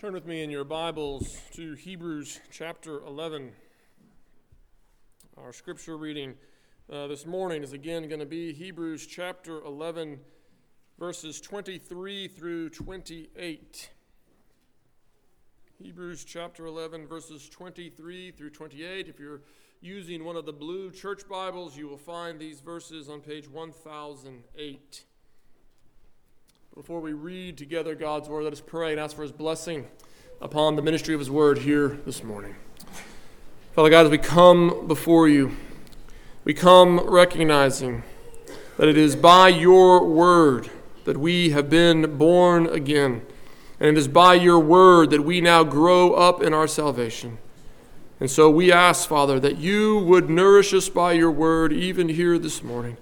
[0.00, 3.52] Turn with me in your Bibles to Hebrews chapter 11.
[5.36, 6.36] Our scripture reading
[6.90, 10.18] uh, this morning is again going to be Hebrews chapter 11,
[10.98, 13.90] verses 23 through 28.
[15.82, 19.06] Hebrews chapter 11, verses 23 through 28.
[19.06, 19.42] If you're
[19.82, 25.04] using one of the blue church Bibles, you will find these verses on page 1008.
[26.80, 29.86] Before we read together God's word, let us pray and ask for his blessing
[30.40, 32.56] upon the ministry of his word here this morning.
[33.74, 35.54] Father God, as we come before you,
[36.42, 38.02] we come recognizing
[38.78, 40.70] that it is by your word
[41.04, 43.26] that we have been born again.
[43.78, 47.36] And it is by your word that we now grow up in our salvation.
[48.20, 52.38] And so we ask, Father, that you would nourish us by your word even here
[52.38, 52.96] this morning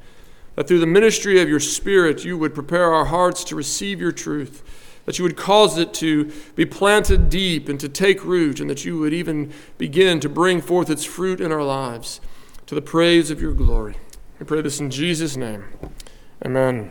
[0.58, 4.10] that through the ministry of your Spirit, you would prepare our hearts to receive your
[4.10, 4.64] truth,
[5.04, 8.84] that you would cause it to be planted deep and to take root, and that
[8.84, 12.20] you would even begin to bring forth its fruit in our lives
[12.66, 13.98] to the praise of your glory.
[14.40, 15.62] We pray this in Jesus' name.
[16.44, 16.90] Amen.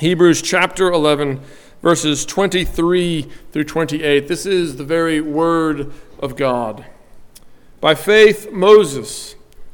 [0.00, 1.40] Hebrews chapter 11,
[1.82, 4.26] verses 23 through 28.
[4.26, 6.84] This is the very word of God.
[7.80, 9.35] By faith, Moses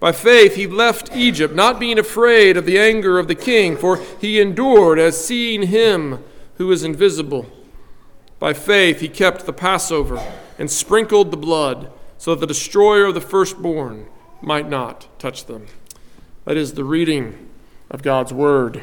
[0.00, 4.02] By faith, he left Egypt, not being afraid of the anger of the king, for
[4.18, 7.46] he endured as seeing him who is invisible.
[8.38, 10.18] By faith, he kept the Passover
[10.58, 14.06] and sprinkled the blood, so that the destroyer of the firstborn
[14.40, 15.66] might not touch them.
[16.46, 17.50] That is the reading
[17.90, 18.82] of God's word.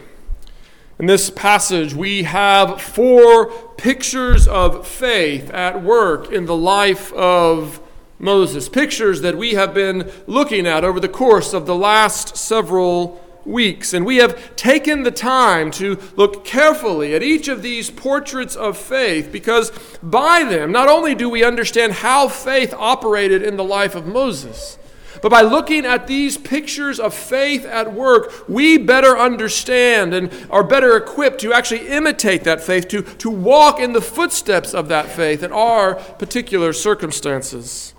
[0.99, 7.79] In this passage, we have four pictures of faith at work in the life of
[8.19, 8.69] Moses.
[8.69, 13.93] Pictures that we have been looking at over the course of the last several weeks.
[13.93, 18.77] And we have taken the time to look carefully at each of these portraits of
[18.77, 19.71] faith because
[20.03, 24.77] by them, not only do we understand how faith operated in the life of Moses,
[25.21, 30.63] but by looking at these pictures of faith at work, we better understand and are
[30.63, 35.07] better equipped to actually imitate that faith, to, to walk in the footsteps of that
[35.07, 37.95] faith in our particular circumstances.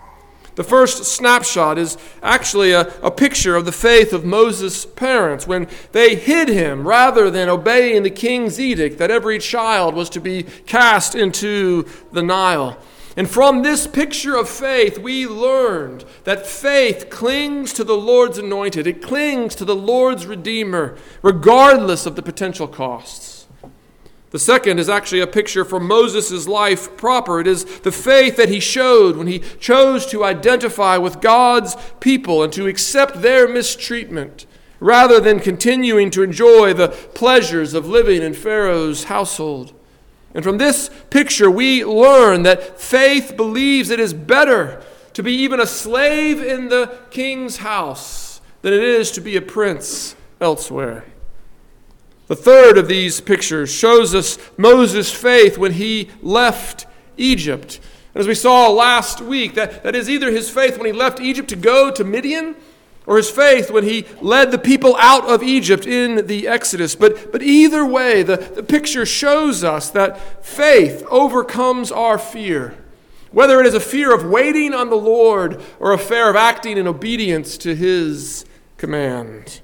[0.58, 5.68] The first snapshot is actually a, a picture of the faith of Moses' parents when
[5.92, 10.42] they hid him rather than obeying the king's edict that every child was to be
[10.66, 12.76] cast into the Nile.
[13.16, 18.88] And from this picture of faith, we learned that faith clings to the Lord's anointed,
[18.88, 23.37] it clings to the Lord's Redeemer, regardless of the potential costs.
[24.30, 27.40] The second is actually a picture from Moses' life proper.
[27.40, 32.42] It is the faith that he showed when he chose to identify with God's people
[32.42, 34.46] and to accept their mistreatment
[34.80, 39.72] rather than continuing to enjoy the pleasures of living in Pharaoh's household.
[40.34, 44.82] And from this picture, we learn that faith believes it is better
[45.14, 49.42] to be even a slave in the king's house than it is to be a
[49.42, 51.04] prince elsewhere.
[52.28, 57.80] The third of these pictures shows us Moses' faith when he left Egypt.
[58.14, 61.48] As we saw last week, that, that is either his faith when he left Egypt
[61.48, 62.54] to go to Midian,
[63.06, 66.94] or his faith when he led the people out of Egypt in the Exodus.
[66.94, 72.76] But, but either way, the, the picture shows us that faith overcomes our fear.
[73.32, 76.76] Whether it is a fear of waiting on the Lord or a fear of acting
[76.76, 78.44] in obedience to his
[78.76, 79.62] command.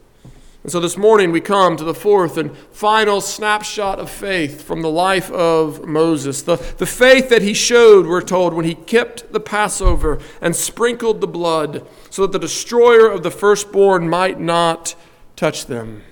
[0.65, 4.81] And so this morning we come to the fourth and final snapshot of faith from
[4.81, 6.41] the life of Moses.
[6.41, 11.21] The, the faith that he showed, we're told, when he kept the Passover and sprinkled
[11.21, 14.95] the blood so that the destroyer of the firstborn might not
[15.37, 16.03] touch them.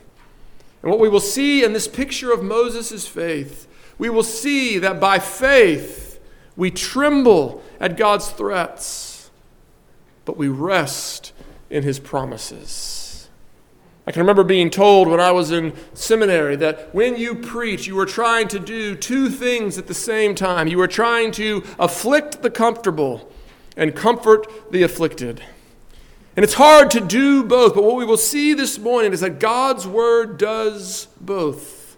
[0.82, 3.66] And what we will see in this picture of Moses' faith,
[3.96, 6.20] we will see that by faith
[6.56, 9.30] we tremble at God's threats,
[10.26, 11.32] but we rest
[11.70, 13.01] in his promises.
[14.06, 17.98] I can remember being told when I was in seminary that when you preach, you
[18.00, 20.66] are trying to do two things at the same time.
[20.66, 23.30] You are trying to afflict the comfortable
[23.76, 25.42] and comfort the afflicted.
[26.34, 29.38] And it's hard to do both, but what we will see this morning is that
[29.38, 31.96] God's word does both.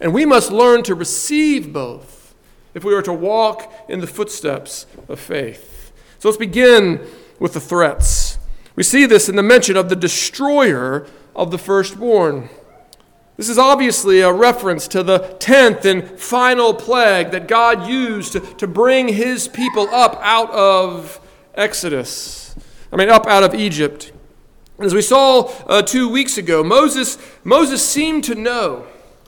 [0.00, 2.34] And we must learn to receive both
[2.74, 5.92] if we are to walk in the footsteps of faith.
[6.18, 7.06] So let's begin
[7.38, 8.38] with the threats.
[8.76, 11.06] We see this in the mention of the destroyer
[11.38, 12.50] of the firstborn.
[13.36, 18.40] This is obviously a reference to the tenth and final plague that God used to,
[18.40, 21.20] to bring his people up out of
[21.54, 22.56] Exodus.
[22.92, 24.10] I mean, up out of Egypt.
[24.80, 28.86] As we saw uh, two weeks ago, Moses, Moses seemed to know.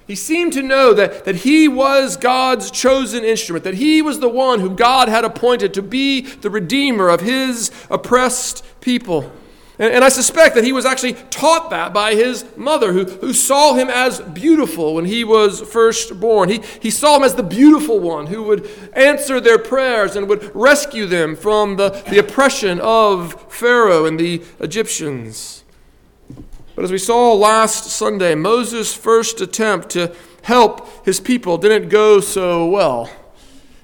[0.09, 4.29] He seemed to know that, that he was God's chosen instrument, that he was the
[4.29, 9.31] one who God had appointed to be the redeemer of his oppressed people.
[9.81, 13.33] And, and I suspect that he was actually taught that by his mother, who, who
[13.33, 16.51] saw him as beautiful when he was first born.
[16.51, 20.55] He, he saw him as the beautiful one who would answer their prayers and would
[20.55, 25.65] rescue them from the, the oppression of Pharaoh and the Egyptians.
[26.77, 32.21] But as we saw last Sunday, Moses' first attempt to help his people didn't go
[32.21, 33.11] so well.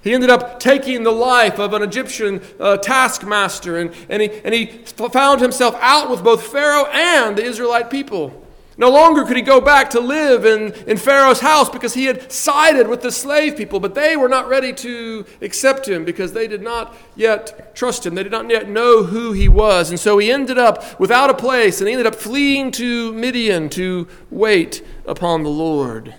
[0.07, 4.55] He ended up taking the life of an Egyptian uh, taskmaster, and, and, he, and
[4.55, 8.47] he found himself out with both Pharaoh and the Israelite people.
[8.79, 12.31] No longer could he go back to live in, in Pharaoh's house because he had
[12.31, 16.47] sided with the slave people, but they were not ready to accept him because they
[16.47, 18.15] did not yet trust him.
[18.15, 19.91] They did not yet know who he was.
[19.91, 23.69] And so he ended up without a place and he ended up fleeing to Midian
[23.71, 26.15] to wait upon the Lord.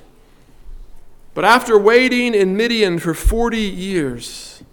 [1.37, 4.63] But after waiting in Midian for 40 years,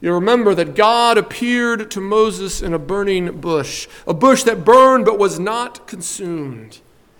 [0.00, 5.04] you remember that God appeared to Moses in a burning bush, a bush that burned
[5.04, 6.78] but was not consumed.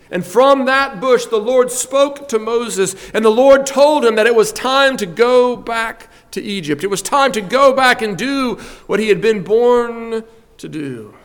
[0.08, 4.28] And from that bush, the Lord spoke to Moses, and the Lord told him that
[4.28, 6.84] it was time to go back to Egypt.
[6.84, 8.54] It was time to go back and do
[8.86, 10.22] what he had been born
[10.58, 11.16] to do.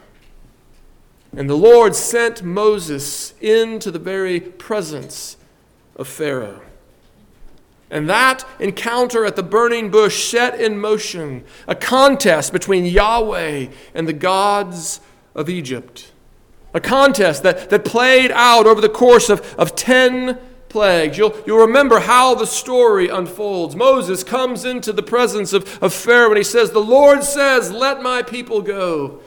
[1.32, 5.38] And the Lord sent Moses into the very presence
[5.96, 6.65] of Pharaoh.
[7.96, 14.06] And that encounter at the burning bush set in motion a contest between Yahweh and
[14.06, 15.00] the gods
[15.34, 16.12] of Egypt.
[16.74, 20.38] A contest that, that played out over the course of, of 10
[20.68, 21.18] plagues.
[21.18, 23.78] You'll, you'll remember how the story unfolds.
[23.78, 28.04] Moses comes into the presence of, of Pharaoh and he says, The Lord says, Let
[28.04, 29.22] my people go.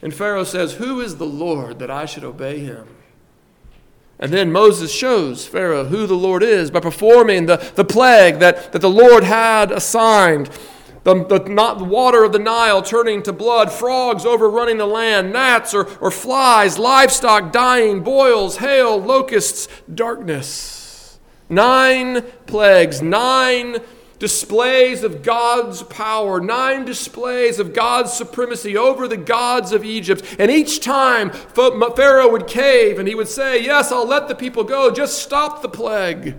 [0.00, 2.86] And Pharaoh says, Who is the Lord that I should obey him?
[4.22, 8.70] And then Moses shows Pharaoh who the Lord is by performing the, the plague that,
[8.70, 10.48] that the Lord had assigned.
[11.02, 15.32] The, the, not, the water of the Nile turning to blood, frogs overrunning the land,
[15.32, 21.18] gnats or, or flies, livestock dying, boils, hail, locusts, darkness.
[21.48, 23.78] Nine plagues, nine
[24.22, 30.36] displays of God's power, nine displays of God's supremacy over the gods of Egypt.
[30.38, 34.62] And each time Pharaoh would cave and he would say, Yes, I'll let the people
[34.62, 36.36] go, just stop the plague.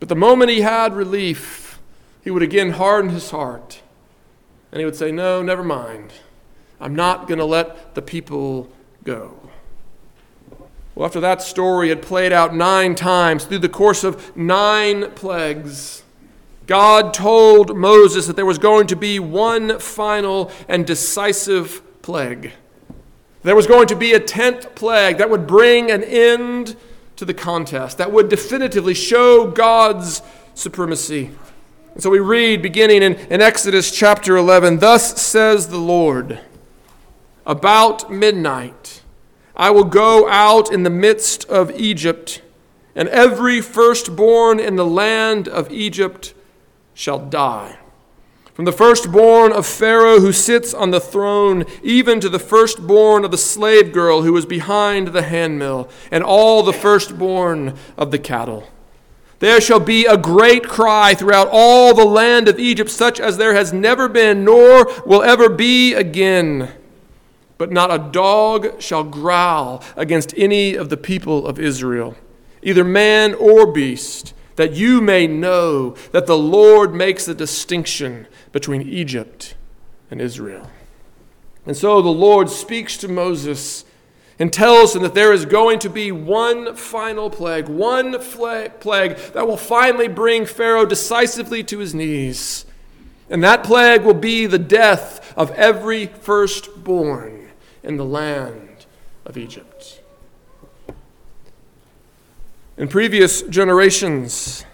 [0.00, 1.78] But the moment he had relief,
[2.24, 3.80] he would again harden his heart.
[4.72, 6.12] And he would say, No, never mind.
[6.80, 8.68] I'm not going to let the people
[9.04, 9.48] go.
[10.96, 16.01] Well, after that story had played out nine times through the course of nine plagues,
[16.66, 22.52] God told Moses that there was going to be one final and decisive plague.
[23.42, 26.76] There was going to be a tenth plague that would bring an end
[27.16, 30.22] to the contest, that would definitively show God's
[30.54, 31.30] supremacy.
[31.94, 36.40] And so we read, beginning in, in Exodus chapter 11 Thus says the Lord,
[37.44, 39.02] about midnight
[39.54, 42.40] I will go out in the midst of Egypt,
[42.94, 46.34] and every firstborn in the land of Egypt
[46.94, 47.78] shall die.
[48.54, 53.30] From the firstborn of Pharaoh who sits on the throne, even to the firstborn of
[53.30, 58.68] the slave girl who is behind the handmill, and all the firstborn of the cattle.
[59.38, 63.54] There shall be a great cry throughout all the land of Egypt, such as there
[63.54, 66.70] has never been, nor will ever be again.
[67.56, 72.14] But not a dog shall growl against any of the people of Israel,
[72.62, 78.82] either man or beast that you may know that the Lord makes a distinction between
[78.82, 79.54] Egypt
[80.10, 80.70] and Israel.
[81.66, 83.84] And so the Lord speaks to Moses
[84.38, 89.46] and tells him that there is going to be one final plague, one plague that
[89.46, 92.66] will finally bring Pharaoh decisively to his knees.
[93.30, 97.50] And that plague will be the death of every firstborn
[97.82, 98.86] in the land
[99.24, 99.71] of Egypt.
[102.78, 104.64] In previous generations,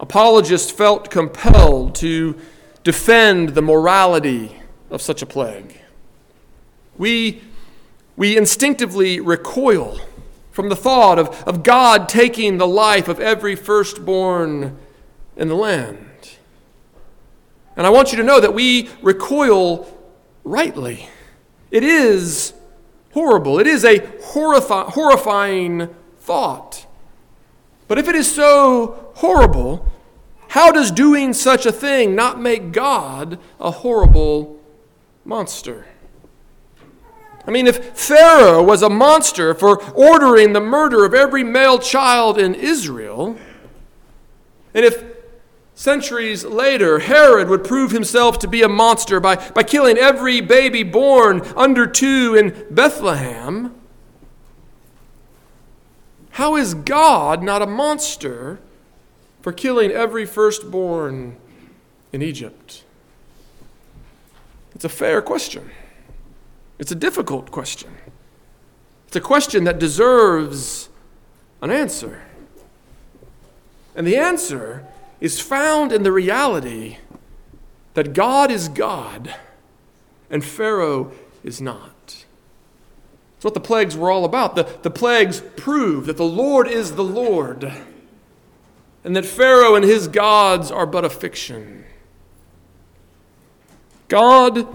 [0.00, 2.36] apologists felt compelled to
[2.82, 4.60] defend the morality
[4.90, 5.80] of such a plague.
[6.98, 7.42] We,
[8.16, 10.00] we instinctively recoil
[10.50, 14.76] from the thought of, of God taking the life of every firstborn
[15.36, 16.00] in the land.
[17.76, 19.86] And I want you to know that we recoil
[20.42, 21.08] rightly.
[21.70, 22.52] It is
[23.12, 26.86] horrible, it is a horrifi- horrifying thought.
[27.88, 29.86] But if it is so horrible,
[30.48, 34.58] how does doing such a thing not make God a horrible
[35.24, 35.86] monster?
[37.46, 42.38] I mean, if Pharaoh was a monster for ordering the murder of every male child
[42.38, 43.38] in Israel,
[44.74, 45.04] and if
[45.74, 50.82] centuries later Herod would prove himself to be a monster by, by killing every baby
[50.82, 53.75] born under two in Bethlehem,
[56.36, 58.58] how is God not a monster
[59.40, 61.34] for killing every firstborn
[62.12, 62.84] in Egypt?
[64.74, 65.70] It's a fair question.
[66.78, 67.90] It's a difficult question.
[69.06, 70.90] It's a question that deserves
[71.62, 72.24] an answer.
[73.94, 74.84] And the answer
[75.22, 76.98] is found in the reality
[77.94, 79.34] that God is God
[80.28, 81.12] and Pharaoh
[81.42, 81.95] is not.
[83.36, 84.56] That's what the plagues were all about.
[84.56, 87.72] The, the plagues prove that the Lord is the Lord
[89.06, 91.84] and that Pharaoh and his gods are but a fiction.
[94.08, 94.66] God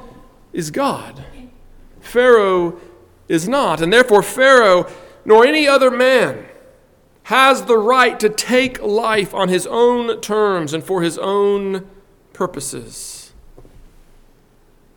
[0.53, 1.25] is God.
[1.99, 2.79] Pharaoh
[3.27, 3.81] is not.
[3.81, 4.89] And therefore, Pharaoh,
[5.25, 6.45] nor any other man,
[7.23, 11.87] has the right to take life on his own terms and for his own
[12.31, 13.33] purposes.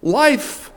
[0.01, 0.71] Life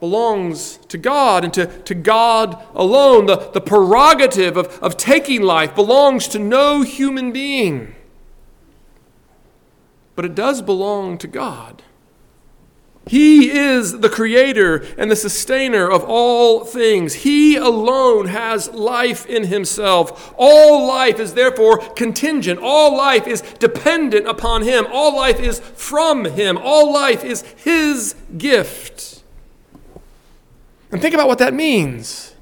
[0.00, 3.26] belongs to God and to, to God alone.
[3.26, 7.94] The, the prerogative of, of taking life belongs to no human being.
[10.16, 11.82] But it does belong to God.
[13.06, 17.14] He is the creator and the sustainer of all things.
[17.14, 20.32] He alone has life in himself.
[20.38, 22.60] All life is therefore contingent.
[22.62, 24.86] All life is dependent upon him.
[24.90, 26.56] All life is from him.
[26.56, 29.13] All life is his gift.
[30.94, 32.36] And think about what that means.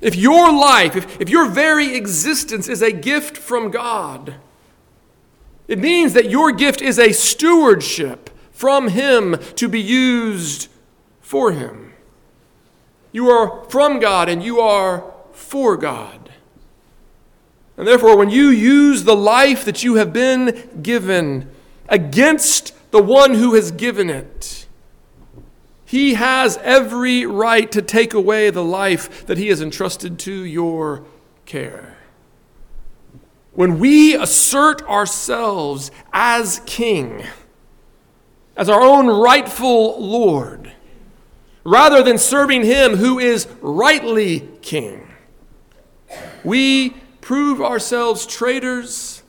[0.00, 4.36] If your life, if, if your very existence is a gift from God,
[5.68, 10.68] it means that your gift is a stewardship from Him to be used
[11.20, 11.92] for Him.
[13.12, 16.30] You are from God and you are for God.
[17.76, 21.50] And therefore, when you use the life that you have been given
[21.90, 24.66] against the one who has given it,
[25.90, 31.04] he has every right to take away the life that he has entrusted to your
[31.46, 31.98] care.
[33.52, 37.24] When we assert ourselves as king,
[38.56, 40.72] as our own rightful Lord,
[41.64, 45.08] rather than serving Him who is rightly King.
[46.42, 49.22] We prove ourselves traitors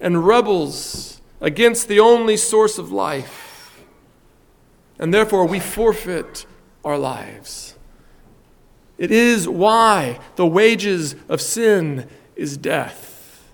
[0.00, 3.49] and rebels against the only source of life,
[5.00, 6.46] and therefore we forfeit
[6.84, 7.74] our lives.
[8.98, 13.48] It is why the wages of sin is death.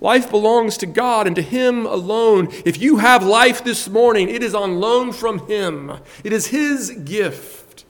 [0.00, 2.48] Life belongs to God and to Him alone.
[2.64, 5.92] If you have life this morning, it is on loan from Him,
[6.24, 7.84] it is His gift.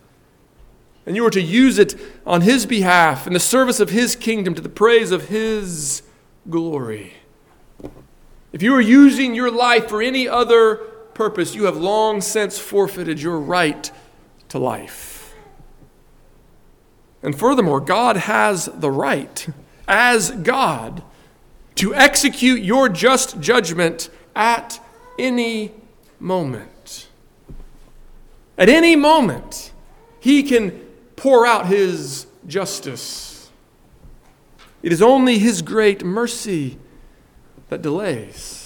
[1.05, 4.55] And you are to use it on His behalf in the service of His kingdom
[4.55, 6.03] to the praise of His
[6.49, 7.15] glory.
[8.53, 13.21] If you are using your life for any other purpose, you have long since forfeited
[13.21, 13.91] your right
[14.49, 15.35] to life.
[17.23, 19.49] And furthermore, God has the right,
[19.87, 21.03] as God,
[21.77, 24.81] to execute your just judgment at
[25.19, 25.73] any
[26.19, 27.09] moment.
[28.59, 29.73] At any moment,
[30.21, 30.71] he can
[31.17, 33.51] pour out his justice.
[34.83, 36.79] It is only his great mercy
[37.69, 38.62] that delays.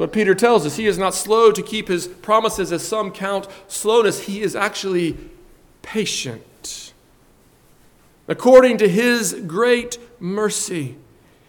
[0.00, 3.46] What Peter tells us, he is not slow to keep his promises, as some count
[3.68, 4.20] slowness.
[4.20, 5.18] He is actually
[5.82, 6.94] patient.
[8.26, 10.96] According to his great mercy,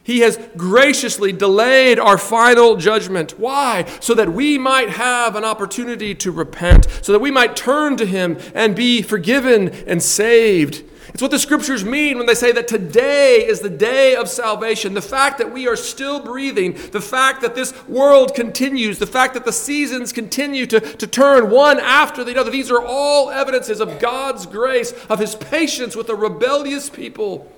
[0.04, 3.40] he has graciously delayed our final judgment.
[3.40, 3.86] Why?
[4.00, 8.06] So that we might have an opportunity to repent, so that we might turn to
[8.06, 10.84] Him and be forgiven and saved.
[11.14, 14.94] It's what the scriptures mean when they say that today is the day of salvation.
[14.94, 19.34] The fact that we are still breathing, the fact that this world continues, the fact
[19.34, 23.82] that the seasons continue to, to turn one after the other, these are all evidences
[23.82, 27.52] of God's grace, of His patience with a rebellious people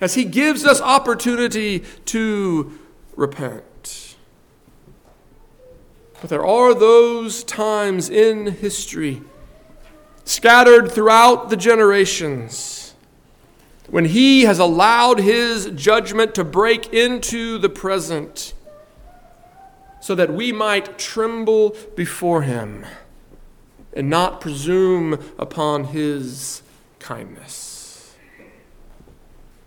[0.00, 2.78] as He gives us opportunity to
[3.16, 4.16] repent.
[6.20, 9.22] But there are those times in history,
[10.24, 12.94] scattered throughout the generations,
[13.88, 18.52] when he has allowed his judgment to break into the present
[20.00, 22.84] so that we might tremble before him
[23.92, 26.62] and not presume upon his
[26.98, 27.65] kindness.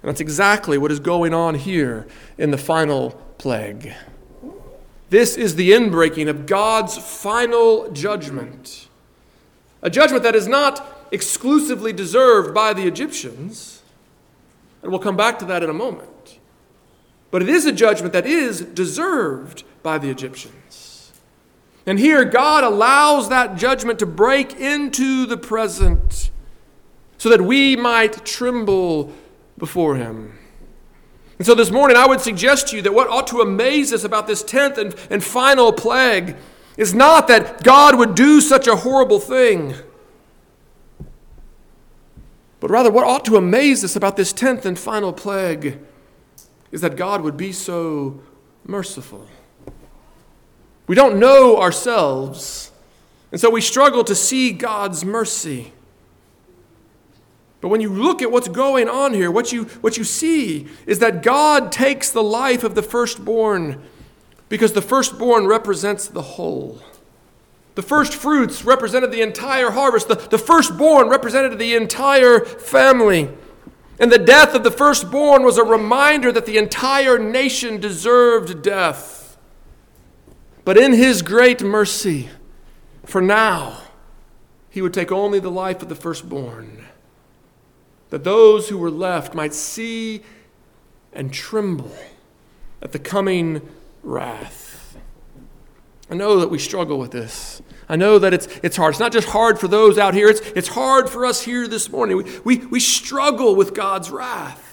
[0.02, 3.94] And that's exactly what is going on here in the final plague.
[5.10, 8.88] This is the inbreaking of God's final judgment.
[9.82, 13.82] A judgment that is not exclusively deserved by the Egyptians.
[14.82, 16.40] And we'll come back to that in a moment.
[17.32, 21.12] But it is a judgment that is deserved by the Egyptians.
[21.86, 26.30] And here, God allows that judgment to break into the present
[27.18, 29.14] so that we might tremble
[29.60, 30.38] before Him.
[31.38, 34.04] And so this morning, I would suggest to you that what ought to amaze us
[34.04, 36.36] about this tenth and, and final plague
[36.76, 39.76] is not that God would do such a horrible thing,
[42.60, 45.80] but rather what ought to amaze us about this tenth and final plague
[46.72, 48.22] is that God would be so
[48.66, 49.28] merciful.
[50.88, 52.72] We don't know ourselves,
[53.32, 55.72] and so we struggle to see God's mercy.
[57.62, 61.00] But when you look at what's going on here, what you, what you see is
[61.00, 63.84] that God takes the life of the firstborn
[64.48, 66.82] because the firstborn represents the whole.
[67.76, 73.30] The first fruits represented the entire harvest, the, the firstborn represented the entire family.
[74.00, 79.38] And the death of the firstborn was a reminder that the entire nation deserved death.
[80.64, 82.30] But in his great mercy,
[83.06, 83.82] for now,
[84.70, 86.86] he would take only the life of the firstborn
[88.10, 90.24] that those who were left might see
[91.14, 91.92] and tremble
[92.82, 93.62] at the coming
[94.04, 94.98] wrath.
[96.10, 97.62] I know that we struggle with this.
[97.88, 98.94] I know that it's, it's hard.
[98.94, 101.90] It's not just hard for those out here, it's, it's hard for us here this
[101.90, 102.18] morning.
[102.18, 104.69] We, we, we struggle with God's wrath.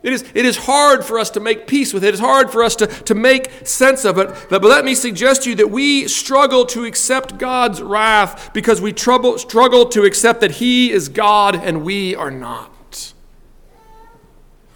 [0.00, 2.14] It is, it is hard for us to make peace with it.
[2.14, 4.28] It's hard for us to, to make sense of it.
[4.48, 8.80] But, but let me suggest to you that we struggle to accept God's wrath because
[8.80, 13.12] we trouble, struggle to accept that He is God and we are not.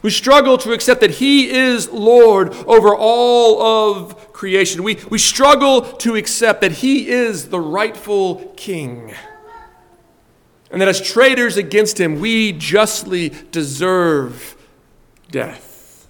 [0.02, 4.82] We struggle to accept that He is Lord over all of creation.
[4.82, 9.14] We, we struggle to accept that He is the rightful King.
[10.72, 14.56] And that as traitors against Him, we justly deserve
[15.32, 16.06] death.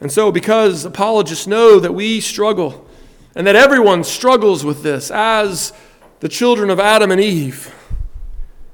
[0.00, 2.86] And so, because apologists know that we struggle,
[3.34, 5.72] and that everyone struggles with this as
[6.20, 7.74] the children of Adam and Eve,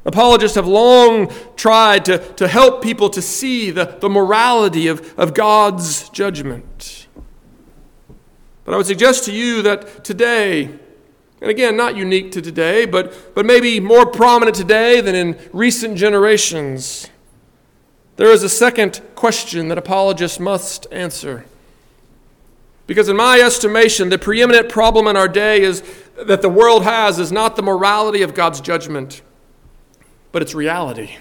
[0.05, 5.35] apologists have long tried to, to help people to see the, the morality of, of
[5.35, 7.07] God's judgment.
[8.65, 13.35] But I would suggest to you that today, and again, not unique to today, but,
[13.35, 17.09] but maybe more prominent today than in recent generations,
[18.23, 21.45] there is a second question that apologists must answer.
[22.87, 25.83] Because, in my estimation, the preeminent problem in our day is
[26.15, 29.23] that the world has is not the morality of God's judgment,
[30.31, 31.17] but its reality.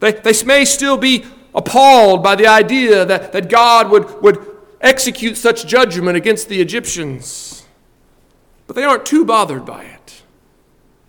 [0.00, 4.38] They, they may still be appalled by the idea that, that God would, would
[4.80, 7.66] execute such judgment against the Egyptians,
[8.66, 10.22] but they aren't too bothered by it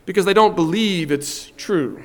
[0.06, 2.04] because they don't believe it's true.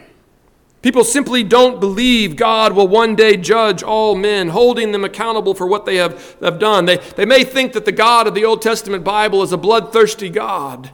[0.83, 5.67] People simply don't believe God will one day judge all men, holding them accountable for
[5.67, 6.87] what they have, have done.
[6.87, 10.29] They, they may think that the God of the Old Testament Bible is a bloodthirsty
[10.29, 10.91] God,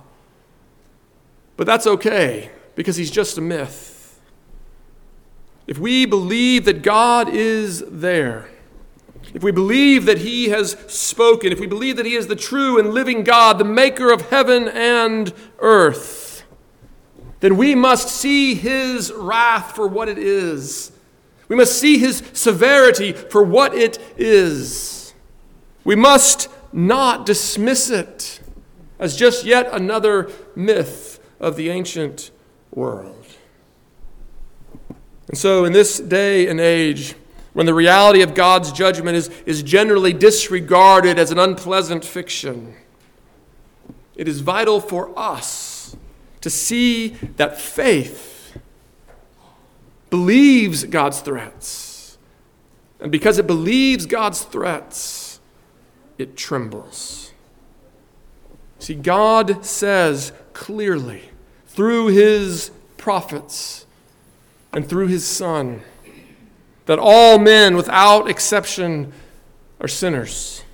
[1.57, 4.21] but that's okay because he's just a myth.
[5.67, 8.49] If we believe that God is there,
[9.35, 12.79] if we believe that He has spoken, if we believe that He is the true
[12.79, 16.28] and living God, the maker of heaven and earth,
[17.41, 20.93] then we must see his wrath for what it is.
[21.49, 25.15] We must see his severity for what it is.
[25.85, 28.41] We must not dismiss it
[28.99, 32.31] as just yet another myth of the ancient
[32.73, 33.15] world.
[35.29, 37.15] And so, in this day and age,
[37.53, 42.75] when the reality of God's judgment is, is generally disregarded as an unpleasant fiction,
[44.17, 45.78] it is vital for us
[46.41, 48.59] to see that faith
[50.11, 52.19] believes God's threats.
[53.01, 55.41] And because it believes God's threats,
[56.17, 57.33] it trembles.
[58.79, 61.31] See, God says clearly
[61.67, 63.87] through his prophets
[64.73, 65.83] and through his Son
[66.87, 69.13] that all men, without exception,
[69.81, 70.65] are sinners.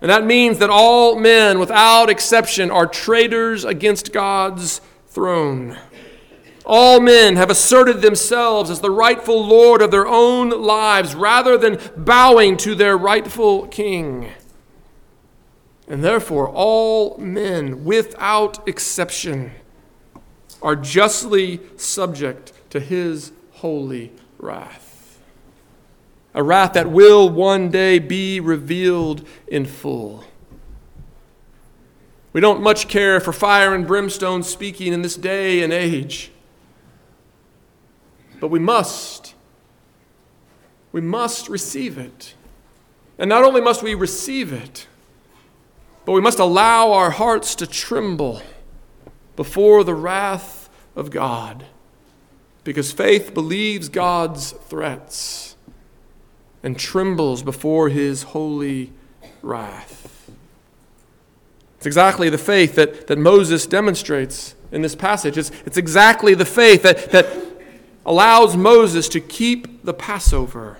[0.00, 5.76] And that means that all men, without exception, are traitors against God's throne.
[6.64, 11.80] All men have asserted themselves as the rightful Lord of their own lives rather than
[11.96, 14.30] bowing to their rightful King.
[15.88, 19.50] And therefore, all men, without exception,
[20.62, 24.89] are justly subject to his holy wrath.
[26.34, 30.24] A wrath that will one day be revealed in full.
[32.32, 36.30] We don't much care for fire and brimstone speaking in this day and age.
[38.38, 39.34] But we must.
[40.92, 42.34] We must receive it.
[43.18, 44.86] And not only must we receive it,
[46.04, 48.42] but we must allow our hearts to tremble
[49.36, 51.66] before the wrath of God.
[52.62, 55.56] Because faith believes God's threats
[56.62, 58.92] and trembles before his holy
[59.42, 60.30] wrath.
[61.78, 65.38] It's exactly the faith that, that Moses demonstrates in this passage.
[65.38, 67.26] It's, it's exactly the faith that, that
[68.04, 70.78] allows Moses to keep the Passover.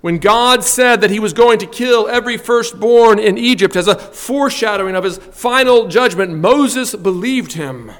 [0.00, 3.94] When God said that he was going to kill every firstborn in Egypt as a
[3.94, 7.92] foreshadowing of his final judgment, Moses believed him.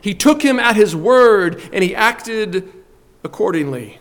[0.00, 2.72] He took him at his word and he acted
[3.22, 3.98] accordingly.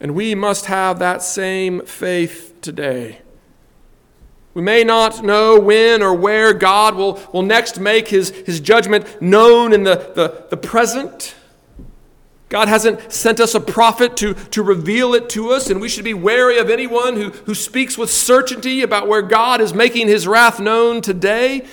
[0.00, 3.20] And we must have that same faith today.
[4.54, 9.20] We may not know when or where God will, will next make his, his judgment
[9.20, 11.34] known in the, the, the present.
[12.48, 16.04] God hasn't sent us a prophet to, to reveal it to us, and we should
[16.04, 20.26] be wary of anyone who, who speaks with certainty about where God is making his
[20.26, 21.66] wrath known today.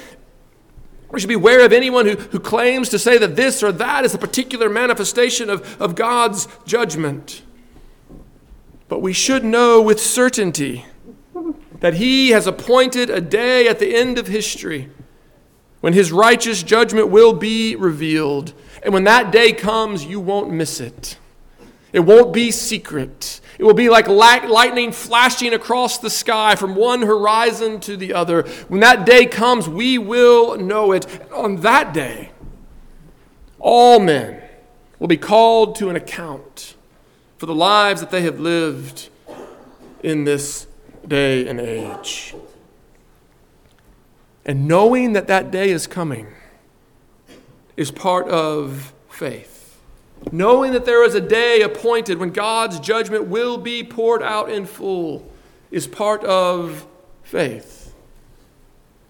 [1.11, 4.03] We should be wary of anyone who, who claims to say that this or that
[4.03, 7.41] is a particular manifestation of, of God's judgment.
[8.87, 10.85] But we should know with certainty
[11.79, 14.89] that he has appointed a day at the end of history
[15.81, 18.53] when his righteous judgment will be revealed.
[18.83, 21.17] And when that day comes, you won't miss it.
[21.93, 23.39] It won't be secret.
[23.57, 28.43] It will be like lightning flashing across the sky from one horizon to the other.
[28.67, 31.05] When that day comes, we will know it.
[31.31, 32.31] On that day,
[33.59, 34.41] all men
[34.99, 36.75] will be called to an account
[37.37, 39.09] for the lives that they have lived
[40.03, 40.67] in this
[41.07, 42.35] day and age.
[44.45, 46.27] And knowing that that day is coming
[47.75, 49.81] is part of faith.
[50.31, 54.65] Knowing that there is a day appointed when God's judgment will be poured out in
[54.65, 55.29] full
[55.71, 56.85] is part of
[57.23, 57.93] faith.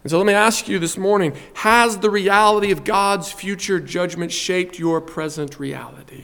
[0.04, 4.32] And so let me ask you this morning Has the reality of God's future judgment
[4.32, 6.24] shaped your present reality?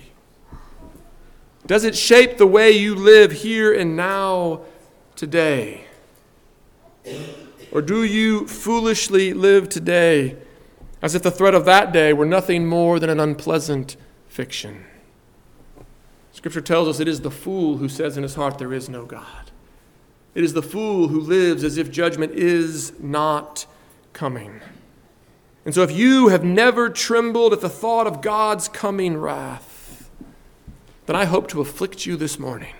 [1.71, 4.59] Does it shape the way you live here and now
[5.15, 5.85] today?
[7.71, 10.35] Or do you foolishly live today
[11.01, 13.95] as if the threat of that day were nothing more than an unpleasant
[14.27, 14.83] fiction?
[16.33, 19.05] Scripture tells us it is the fool who says in his heart, There is no
[19.05, 19.51] God.
[20.35, 23.65] It is the fool who lives as if judgment is not
[24.11, 24.59] coming.
[25.63, 29.70] And so, if you have never trembled at the thought of God's coming wrath,
[31.05, 32.73] then I hope to afflict you this morning.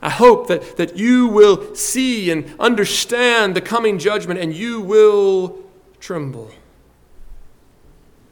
[0.00, 5.58] I hope that, that you will see and understand the coming judgment and you will
[6.00, 6.50] tremble.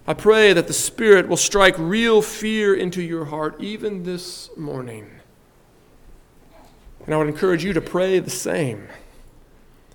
[0.07, 5.11] I pray that the Spirit will strike real fear into your heart even this morning.
[7.05, 8.89] And I would encourage you to pray the same.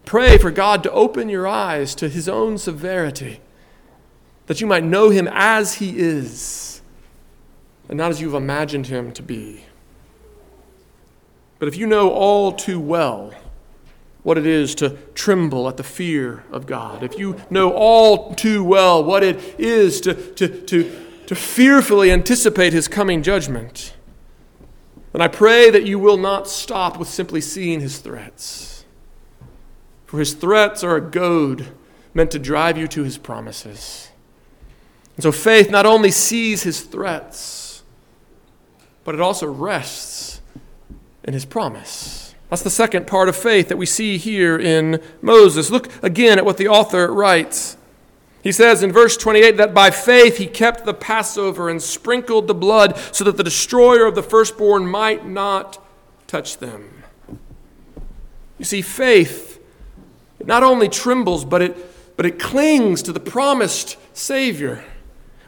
[0.05, 3.39] Pray for God to open your eyes to His own severity,
[4.47, 6.80] that you might know Him as He is,
[7.91, 9.65] and not as you've imagined Him to be.
[11.59, 13.33] But if you know all too well
[14.23, 18.63] what it is to tremble at the fear of God, if you know all too
[18.63, 23.93] well what it is to, to, to, to fearfully anticipate his coming judgment,
[25.11, 28.85] then I pray that you will not stop with simply seeing his threats.
[30.05, 31.67] For his threats are a goad
[32.13, 34.09] meant to drive you to his promises.
[35.17, 37.70] And so faith not only sees his threats,
[39.03, 40.41] but it also rests
[41.23, 42.35] in his promise.
[42.49, 45.71] That's the second part of faith that we see here in Moses.
[45.71, 47.77] Look again at what the author writes.
[48.43, 52.55] He says in verse 28 that by faith he kept the Passover and sprinkled the
[52.55, 55.81] blood so that the destroyer of the firstborn might not
[56.27, 57.03] touch them.
[58.57, 59.59] You see, faith
[60.45, 64.83] not only trembles, but it, but it clings to the promised Savior.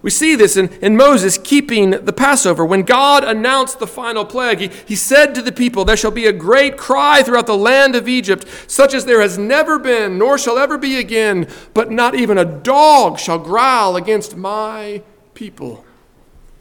[0.04, 2.66] We see this in, in Moses keeping the Passover.
[2.66, 6.26] When God announced the final plague, he, he said to the people, There shall be
[6.26, 10.38] a great cry throughout the land of Egypt, such as there has never been, nor
[10.38, 15.02] shall ever be again, but not even a dog shall growl against my
[15.36, 15.86] people.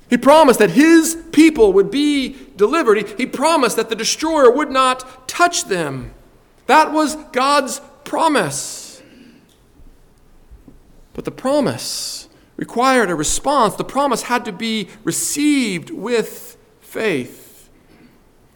[0.08, 2.98] He promised that his people would be delivered.
[2.98, 6.12] He, he promised that the destroyer would not touch them.
[6.66, 9.02] That was God's promise.
[11.12, 12.28] But the promise
[12.62, 13.74] required a response.
[13.74, 17.68] The promise had to be received with faith.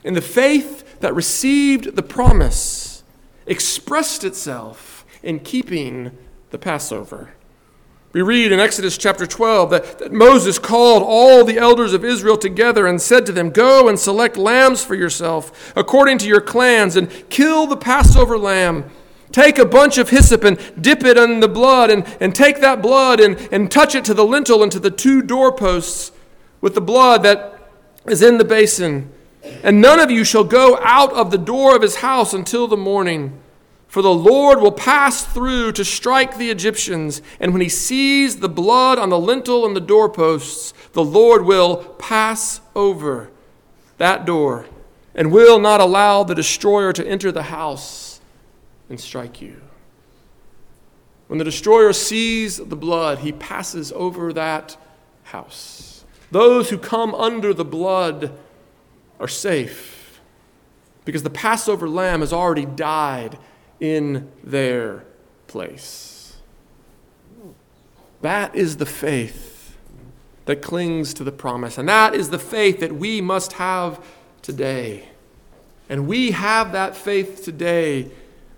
[0.05, 3.03] And the faith that received the promise
[3.49, 6.17] expressed itself in keeping
[6.51, 7.35] the Passover.
[8.13, 12.39] We read in Exodus chapter 12 that, that, Moses called all the elders of Israel
[12.39, 16.95] together and said to them, Go and select lambs for yourself according to your clans
[16.95, 18.89] and kill the Passover lamb.
[19.37, 22.81] Take a bunch of hyssop and dip it in the blood and, and take that
[22.81, 26.11] blood and, and touch it to the lintel and to the two doorposts
[26.63, 27.69] with the blood that
[28.07, 29.13] is in the basin.
[29.63, 32.79] And none of you shall go out of the door of his house until the
[32.79, 33.39] morning.
[33.89, 38.49] For the Lord will pass through to strike the Egyptians, and when he sees the
[38.49, 43.29] blood on the lintel and the doorposts, the Lord will pass over
[43.99, 44.65] that door
[45.15, 48.06] and will not allow the destroyer to enter the house
[48.89, 49.61] and strike you.
[51.29, 54.77] When the destroyer sees the blood, he passes over that
[55.25, 56.05] house.
[56.31, 58.33] Those who come under the blood
[59.19, 60.21] are safe
[61.05, 63.39] because the Passover lamb has already died
[63.81, 65.05] in their
[65.47, 66.37] place.
[68.23, 69.77] That is the faith
[70.47, 71.79] that clings to the promise.
[71.79, 74.05] And that is the faith that we must have
[74.43, 75.09] today.
[75.89, 78.11] And we have that faith today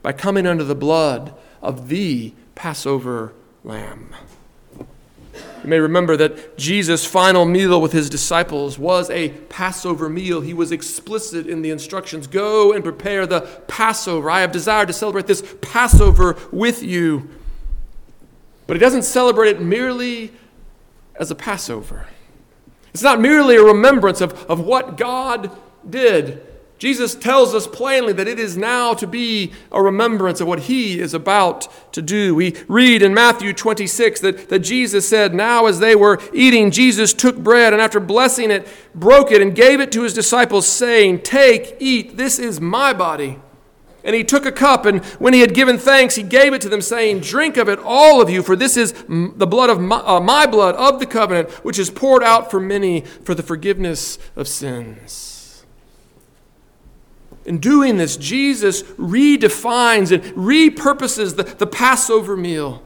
[0.08, 4.14] by coming under the blood of the Passover lamb.
[4.74, 10.40] You may remember that Jesus' final meal with his disciples was a Passover meal.
[10.40, 14.30] He was explicit in the instructions Go and prepare the Passover.
[14.30, 17.28] I have desired to celebrate this Passover with you.
[18.66, 20.32] But he doesn't celebrate it merely
[21.16, 22.06] as a Passover.
[22.94, 25.50] It's not merely a remembrance of, of what God
[25.86, 26.47] did,
[26.78, 31.00] Jesus tells us plainly that it is now to be a remembrance of what he
[31.00, 32.36] is about to do.
[32.36, 37.12] We read in Matthew 26 that, that Jesus said, Now as they were eating, Jesus
[37.12, 41.22] took bread and after blessing it, broke it and gave it to his disciples, saying,
[41.22, 43.40] Take, eat, this is my body.
[44.04, 46.68] And he took a cup, and when he had given thanks, he gave it to
[46.68, 49.96] them, saying, Drink of it, all of you, for this is the blood of my,
[49.96, 54.18] uh, my blood of the covenant, which is poured out for many for the forgiveness
[54.36, 55.37] of sins.
[57.48, 62.82] In doing this, Jesus redefines and repurposes the, the Passover meal.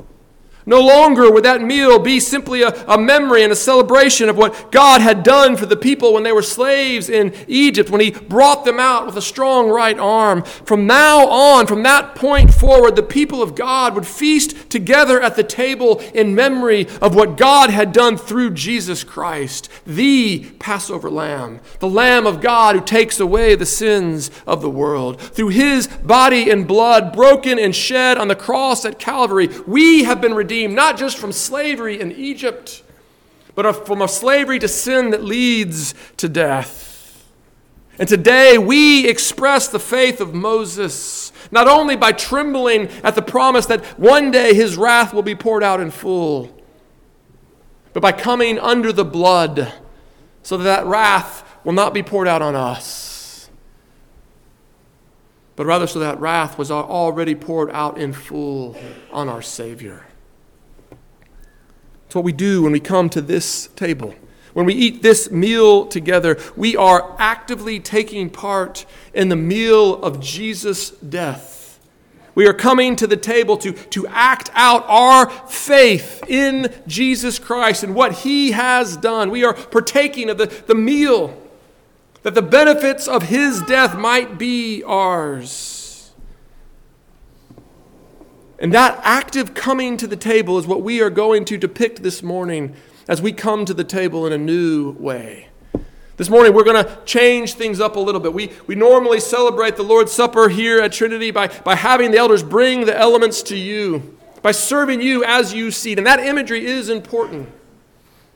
[0.65, 4.71] No longer would that meal be simply a, a, memory and a celebration of what
[4.71, 8.65] God had done for the people when they were slaves in Egypt, when He brought
[8.65, 10.43] them out with a strong right arm.
[10.43, 15.35] From now on, from that point forward, the people of God would feast together at
[15.35, 21.61] the table in memory of what God had done through Jesus Christ, the Passover Lamb,
[21.81, 25.21] the Lamb of God who takes away the sins of the world.
[25.21, 30.21] Through His body and blood broken and shed on the cross at Calvary, we have
[30.21, 32.83] been redeemed redeemed not just from slavery in Egypt,
[33.55, 37.27] but from a slavery to sin that leads to death.
[37.99, 43.65] And today we express the faith of Moses, not only by trembling at the promise
[43.67, 46.55] that one day his wrath will be poured out in full,
[47.95, 49.73] but by coming under the blood
[50.43, 53.49] so that that wrath will not be poured out on us,
[55.57, 58.77] but rather so that wrath was already poured out in full
[59.13, 60.05] on our Savior.
[62.13, 64.15] It's what we do when we come to this table.
[64.53, 70.21] When we eat this meal together, we are actively taking part in the meal of
[70.21, 71.81] Jesus' death.
[72.35, 77.83] We are coming to the table to, to act out our faith in Jesus Christ
[77.83, 79.31] and what he has done.
[79.31, 81.35] We are partaking of the, the meal
[82.25, 85.72] that the benefits of his death might be ours.
[88.63, 92.23] And that active coming to the table is what we are going to depict this
[92.23, 92.77] morning
[93.09, 95.49] as we come to the table in a new way.
[96.17, 98.33] This morning, we're going to change things up a little bit.
[98.33, 102.45] We, we normally celebrate the Lord's Supper here at Trinity by, by having the elders
[102.45, 105.95] bring the elements to you, by serving you as you see.
[105.97, 107.49] And that imagery is important.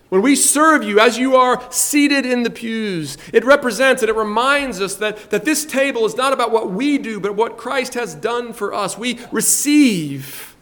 [0.09, 4.15] When we serve you as you are seated in the pews, it represents and it
[4.15, 7.95] reminds us that, that this table is not about what we do, but what Christ
[7.95, 8.97] has done for us.
[8.97, 10.55] We receive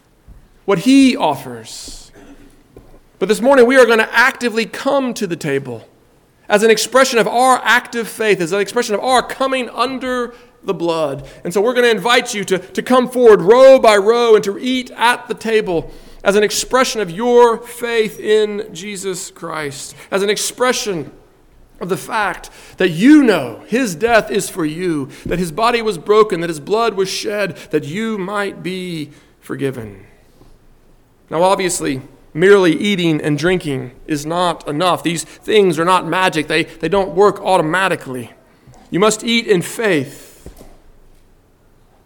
[0.64, 2.10] what he offers.
[3.18, 5.86] But this morning, we are going to actively come to the table
[6.48, 10.74] as an expression of our active faith, as an expression of our coming under the
[10.74, 11.28] blood.
[11.44, 14.44] And so we're going to invite you to, to come forward row by row and
[14.44, 15.92] to eat at the table
[16.24, 21.12] as an expression of your faith in Jesus Christ, as an expression
[21.80, 25.98] of the fact that you know his death is for you, that his body was
[25.98, 29.10] broken, that his blood was shed, that you might be
[29.40, 30.06] forgiven.
[31.28, 32.00] Now, obviously,
[32.32, 35.02] merely eating and drinking is not enough.
[35.02, 38.32] These things are not magic, they, they don't work automatically.
[38.90, 40.32] You must eat in faith.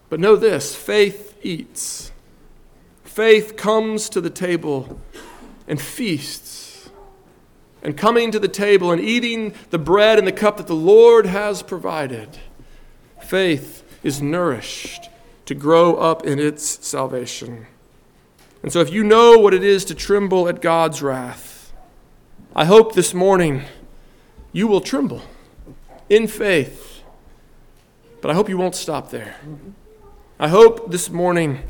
[0.09, 2.11] But know this faith eats.
[3.19, 5.01] Faith comes to the table
[5.67, 6.89] and feasts.
[7.83, 11.27] And coming to the table and eating the bread and the cup that the Lord
[11.27, 12.39] has provided,
[13.21, 15.11] faith is nourished
[15.47, 17.67] to grow up in its salvation.
[18.63, 21.73] And so, if you know what it is to tremble at God's wrath,
[22.55, 23.65] I hope this morning
[24.53, 25.23] you will tremble
[26.09, 27.03] in faith.
[28.21, 29.35] But I hope you won't stop there.
[30.39, 31.65] I hope this morning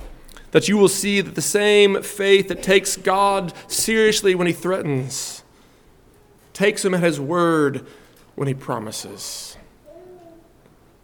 [0.51, 5.43] that you will see that the same faith that takes God seriously when he threatens
[6.53, 7.87] takes him at his word
[8.35, 9.57] when he promises.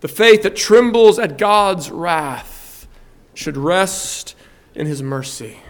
[0.00, 2.88] The faith that trembles at God's wrath
[3.34, 4.34] should rest
[4.74, 5.60] in his mercy.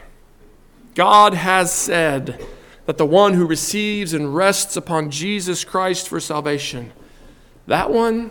[0.94, 2.42] God has said
[2.86, 6.92] that the one who receives and rests upon Jesus Christ for salvation,
[7.66, 8.30] that one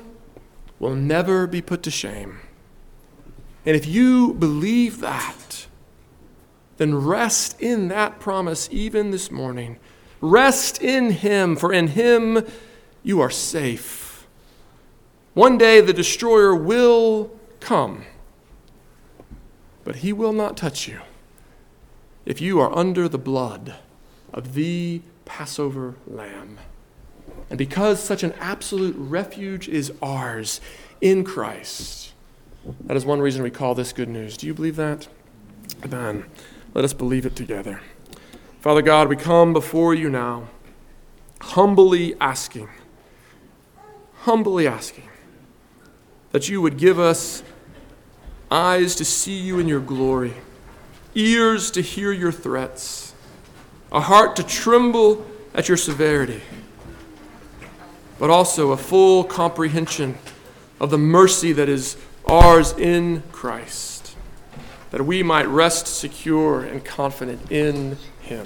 [0.79, 2.39] will never be put to shame.
[3.65, 5.67] And if you believe that,
[6.78, 9.80] then rest in that promise even this morning.
[10.21, 12.45] Rest in Him, for in Him
[13.04, 14.28] you are safe.
[15.34, 18.06] One day the destroyer will come,
[19.84, 21.02] but He will not touch you
[22.26, 23.76] if you are under the blood
[24.34, 26.58] of the Passover lamb.
[27.49, 30.62] And because such an absolute refuge is ours
[31.02, 32.12] in Christ,
[32.86, 34.38] that is one reason we call this good news.
[34.38, 35.08] Do you believe that?
[35.84, 36.26] Amen.
[36.73, 37.82] Let us believe it together.
[38.62, 40.47] Father God, we come before you now,
[41.41, 42.69] humbly asking,
[44.21, 45.10] humbly asking
[46.32, 47.43] that you would give us
[48.49, 50.34] eyes to see you in your glory
[51.15, 53.13] ears to hear your threats,
[53.91, 56.41] a heart to tremble at your severity,
[58.19, 60.17] but also a full comprehension
[60.80, 64.15] of the mercy that is ours in Christ,
[64.91, 68.45] that we might rest secure and confident in Him.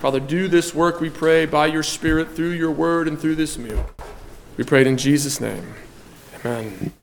[0.00, 3.56] Father, do this work, we pray, by your Spirit, through your word, and through this
[3.56, 3.88] meal.
[4.56, 5.74] We pray it in Jesus' name.
[6.44, 6.90] Amen.